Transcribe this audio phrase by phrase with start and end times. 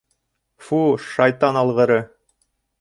[0.69, 2.03] —Фу-у, шайтан алғыры!